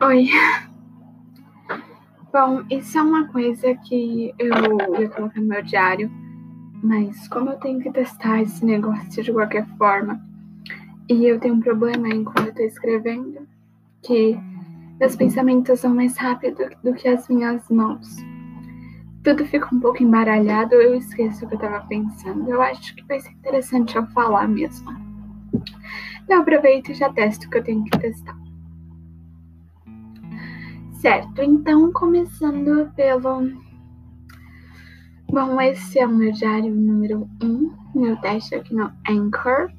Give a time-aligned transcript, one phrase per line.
[0.00, 0.28] Oi.
[2.32, 6.08] Bom, isso é uma coisa que eu ia colocar no meu diário,
[6.84, 10.20] mas como eu tenho que testar esse negócio de qualquer forma,
[11.08, 13.40] e eu tenho um problema enquanto eu tô escrevendo,
[14.00, 14.38] que
[15.00, 18.08] meus pensamentos são mais rápidos do que as minhas mãos.
[19.24, 22.48] Tudo fica um pouco embaralhado, eu esqueço o que eu tava pensando.
[22.48, 24.88] Eu acho que vai ser interessante eu falar mesmo.
[26.28, 28.47] Eu aproveito e já testo o que eu tenho que testar.
[30.98, 33.52] Certo, então começando pelo.
[35.30, 39.70] Bom, esse é o meu diário número 1, um, meu teste aqui no Anchor.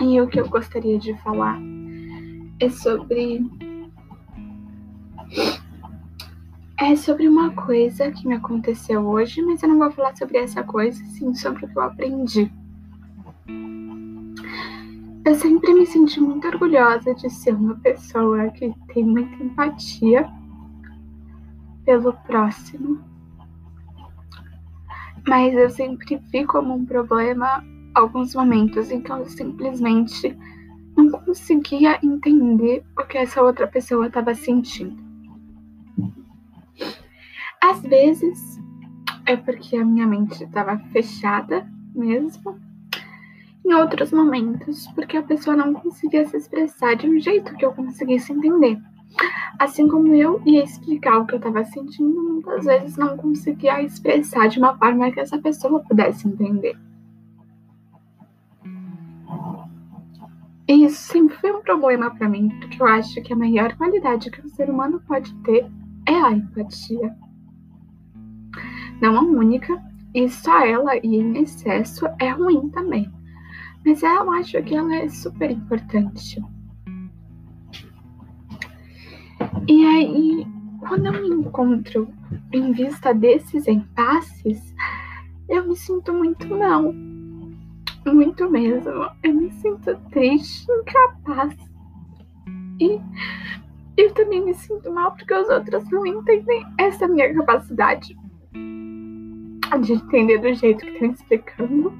[0.00, 1.58] E o que eu gostaria de falar
[2.58, 3.44] é sobre.
[6.80, 10.62] É sobre uma coisa que me aconteceu hoje, mas eu não vou falar sobre essa
[10.62, 12.50] coisa, sim sobre o que eu aprendi.
[15.24, 20.30] Eu sempre me senti muito orgulhosa de ser uma pessoa que tem muita empatia
[21.86, 23.02] pelo próximo.
[25.26, 30.36] Mas eu sempre vi como um problema alguns momentos em que eu simplesmente
[30.94, 35.02] não conseguia entender o que essa outra pessoa estava sentindo.
[37.62, 38.60] Às vezes
[39.24, 42.60] é porque a minha mente estava fechada mesmo
[43.64, 47.72] em outros momentos, porque a pessoa não conseguia se expressar de um jeito que eu
[47.72, 48.78] conseguisse entender.
[49.58, 54.48] Assim como eu ia explicar o que eu estava sentindo, muitas vezes não conseguia expressar
[54.48, 56.76] de uma forma que essa pessoa pudesse entender.
[60.66, 64.30] E isso sempre foi um problema para mim, porque eu acho que a maior qualidade
[64.30, 65.70] que o ser humano pode ter
[66.06, 67.14] é a empatia.
[69.00, 69.80] Não a única,
[70.14, 73.13] e só ela e em excesso é ruim também.
[73.84, 76.42] Mas eu acho que ela é super importante.
[79.68, 80.46] E aí,
[80.80, 82.08] quando eu me encontro
[82.52, 84.74] em vista desses impasses,
[85.48, 86.92] eu me sinto muito mal.
[88.06, 89.10] Muito mesmo.
[89.22, 91.54] Eu me sinto triste, incapaz.
[92.80, 93.00] E
[93.96, 98.16] eu também me sinto mal porque os outros não entendem essa minha capacidade
[99.82, 101.92] de entender do jeito que estão explicando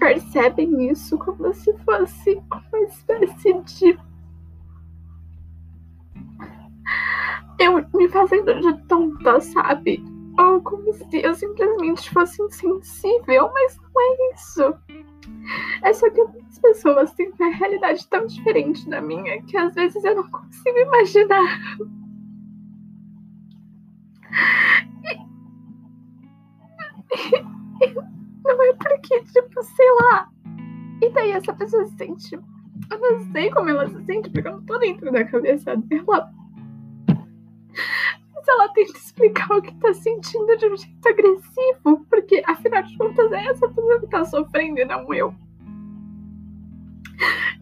[0.00, 3.98] percebem isso como se fosse uma espécie de.
[7.60, 10.02] Eu me fazendo de tonta, sabe?
[10.38, 14.74] Ou como se eu simplesmente fosse insensível, mas não é isso.
[15.82, 20.02] É só que algumas pessoas têm uma realidade tão diferente da minha que às vezes
[20.02, 21.60] eu não consigo imaginar.
[28.44, 30.28] Não é porque, tipo, sei lá.
[31.02, 32.34] E daí essa pessoa se sente.
[32.34, 36.30] Eu não sei como ela se sente, porque eu não tô dentro da cabeça dela.
[38.34, 42.96] Mas ela tenta explicar o que tá sentindo de um jeito agressivo, porque afinal de
[42.96, 45.34] contas é essa pessoa que tá sofrendo e não eu.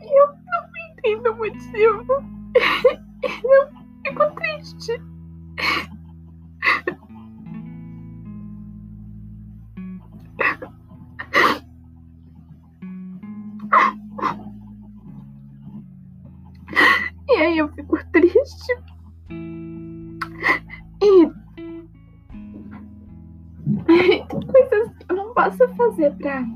[0.00, 2.38] E eu não entendo o motivo.
[3.20, 3.68] Eu
[4.06, 4.92] fico triste.
[25.98, 26.46] Fazer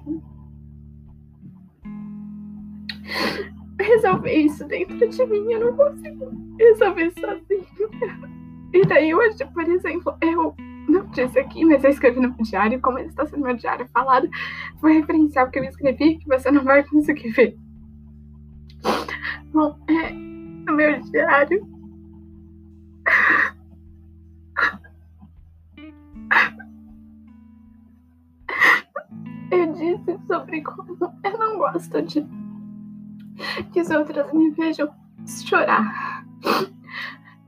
[3.81, 5.53] resolver isso dentro de mim.
[5.53, 7.67] Eu não consigo resolver sozinho.
[8.73, 10.55] E daí hoje, por exemplo, eu
[10.89, 13.87] não disse aqui, mas eu escrevi no meu diário, como ele está sendo meu diário
[13.93, 14.29] falado,
[14.81, 17.57] vou referenciar o que eu escrevi, que você não vai conseguir ver.
[19.53, 21.82] Bom, é, no meu diário.
[31.25, 32.27] eu não gosto de
[33.73, 34.89] que as outras me vejam
[35.27, 36.25] chorar.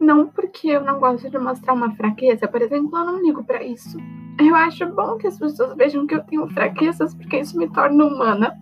[0.00, 3.62] Não porque eu não gosto de mostrar uma fraqueza, por exemplo, eu não ligo para
[3.62, 3.98] isso.
[4.38, 8.04] Eu acho bom que as pessoas vejam que eu tenho fraquezas, porque isso me torna
[8.04, 8.58] humana.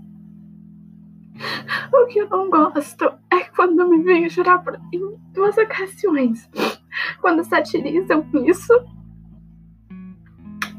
[1.92, 6.48] O que eu não gosto é quando me veem chorar por, em duas ocasiões.
[7.20, 8.72] Quando satirizam isso,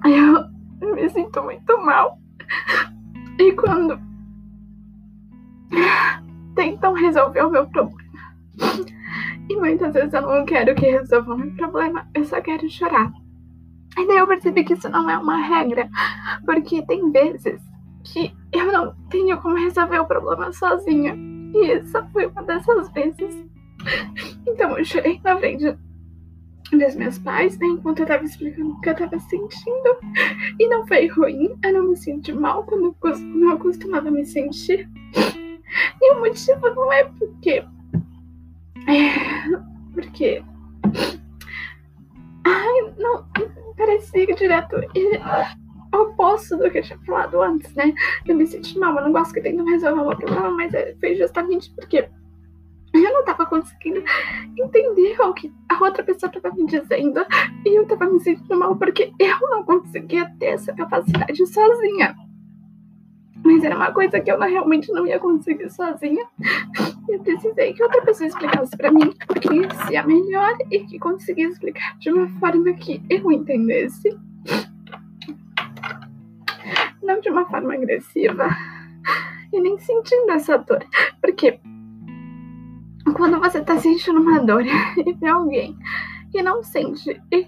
[0.06, 2.20] eu me sinto muito mal.
[3.40, 4.00] E quando
[6.56, 8.04] tentam resolver o meu problema.
[9.50, 13.12] E muitas vezes eu não quero que resolvam meu problema, eu só quero chorar.
[13.98, 15.90] E daí eu percebi que isso não é uma regra,
[16.46, 17.62] porque tem vezes
[18.04, 21.16] que eu não tenho como resolver o problema sozinha.
[21.54, 23.46] E essa foi uma dessas vezes.
[24.48, 25.78] Então eu chorei na frente
[26.78, 29.98] dos meus pais, né, enquanto eu tava explicando o que eu tava sentindo.
[30.60, 32.96] E não foi ruim, eu não me senti mal como
[33.52, 34.90] eu costumava me sentir.
[36.02, 37.64] E o motivo não é porque.
[38.88, 39.14] É,
[39.94, 40.44] porque.
[42.46, 43.26] Ai, não.
[43.76, 44.76] Parecia direto
[45.94, 47.94] oposto do que eu tinha falado antes, né?
[48.26, 51.16] Eu me senti mal, eu não gosto que tentam resolver o problema, mas é, foi
[51.16, 52.10] justamente porque
[52.94, 54.04] eu não tava conseguindo
[54.58, 57.26] entender o que a outra pessoa tava me dizendo
[57.66, 62.16] e eu tava me sentindo mal porque eu não conseguia ter essa capacidade sozinha.
[63.44, 66.26] Mas era uma coisa que eu realmente não ia conseguir sozinha.
[67.10, 71.54] Eu precisei que outra pessoa explicasse para mim o que ia melhor e que conseguisse
[71.54, 74.18] explicar de uma forma que eu entendesse.
[77.02, 78.48] Não de uma forma agressiva.
[79.52, 80.86] E nem sentindo essa dor.
[81.22, 81.60] Porque
[83.14, 85.78] quando você tá sentindo uma dor e vê alguém
[86.32, 87.48] que não sente e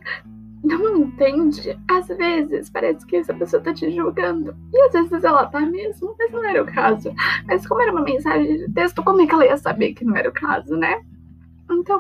[0.64, 4.56] não entende, às vezes parece que essa pessoa tá te julgando.
[4.74, 7.14] E às vezes ela tá mesmo, mas não era o caso.
[7.46, 10.16] Mas como era uma mensagem de texto, como é que ela ia saber que não
[10.16, 11.02] era o caso, né?
[11.70, 12.00] Então,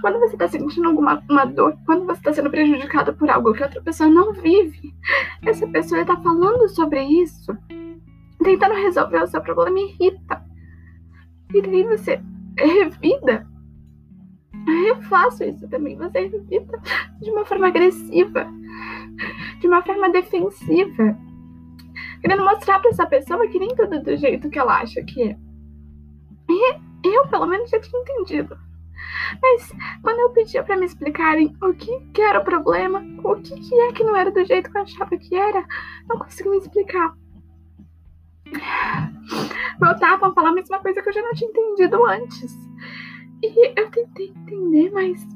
[0.00, 3.62] quando você tá sentindo alguma uma dor, quando você tá sendo prejudicada por algo que
[3.62, 4.94] outra pessoa não vive,
[5.44, 7.56] essa pessoa tá falando sobre isso,
[8.42, 10.42] tentando resolver o seu problema, irrita.
[11.52, 12.20] E daí você
[12.66, 13.46] revida.
[14.86, 15.96] Eu faço isso também.
[15.96, 16.80] Você revida
[17.20, 18.46] de uma forma agressiva,
[19.60, 21.16] de uma forma defensiva,
[22.20, 25.36] querendo mostrar para essa pessoa que nem tudo do jeito que ela acha que é.
[26.50, 26.74] E
[27.04, 28.56] eu, pelo menos, já tinha entendido.
[29.42, 29.72] Mas
[30.02, 33.74] quando eu pedia para me explicarem o que, que era o problema, o que, que
[33.74, 35.64] é que não era do jeito que eu achava que era,
[36.08, 37.14] não conseguiam me explicar
[39.80, 42.54] voltavam a falar a mesma coisa que eu já não tinha entendido antes.
[43.42, 45.26] E eu tentei entender, mas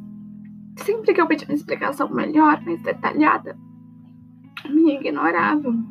[0.76, 3.56] sempre que eu pedi uma explicação melhor, mais detalhada,
[4.68, 5.84] me ignoravam.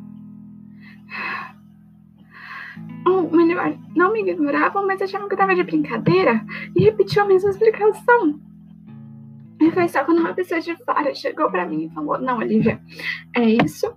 [3.06, 6.44] Ou melhor, não me ignoravam, mas achavam que eu tava de brincadeira
[6.76, 8.40] e repetiam a mesma explicação.
[9.60, 12.80] E foi só quando uma pessoa de fora chegou para mim e falou: Não, Olivia,
[13.34, 13.94] é isso,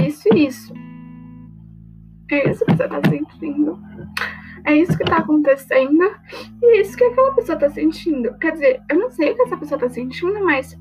[0.00, 0.72] isso e isso.
[2.30, 3.78] É isso que você tá sentindo.
[4.64, 6.04] É isso que tá acontecendo.
[6.62, 8.36] E é isso que aquela pessoa tá sentindo.
[8.38, 10.78] Quer dizer, eu não sei o que essa pessoa tá sentindo, mas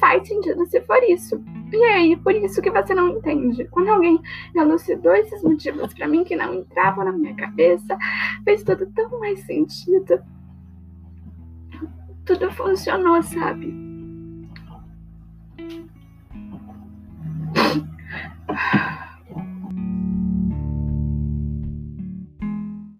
[0.00, 1.42] faz sentido se for isso.
[1.72, 3.64] E aí, por isso que você não entende.
[3.70, 4.20] Quando alguém
[4.56, 7.96] elucidou esses motivos para mim que não entravam na minha cabeça,
[8.44, 10.20] fez tudo tão mais sentido.
[12.24, 13.89] Tudo funcionou, sabe?